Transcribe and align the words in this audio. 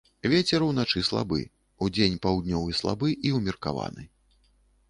Вецер 0.31 0.63
уначы 0.67 1.03
слабы, 1.09 1.39
удзень 1.87 2.17
паўднёвы 2.25 2.75
слабы 2.81 3.15
і 3.29 3.35
ўмеркаваны. 3.37 4.03